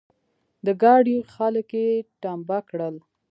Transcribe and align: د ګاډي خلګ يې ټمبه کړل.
د 0.65 0.67
ګاډي 0.81 1.17
خلګ 1.33 1.69
يې 1.81 1.87
ټمبه 2.21 2.59
کړل. 2.69 2.95